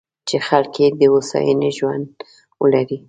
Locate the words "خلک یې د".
0.47-1.01